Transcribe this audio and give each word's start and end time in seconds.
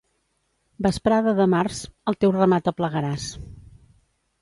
Vesprada 0.85 1.35
de 1.41 1.47
març, 1.53 1.83
el 2.13 2.19
teu 2.25 2.35
ramat 2.41 2.73
aplegaràs. 2.75 3.33